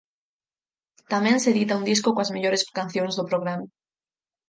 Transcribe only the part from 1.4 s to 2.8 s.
se edita un disco coas mellores